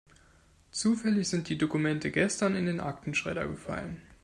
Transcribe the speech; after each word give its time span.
Zufällig 0.71 1.29
sind 1.29 1.47
die 1.47 1.59
Dokumente 1.59 2.09
gestern 2.09 2.55
in 2.55 2.65
den 2.65 2.79
Aktenschredder 2.79 3.47
gefallen. 3.47 4.01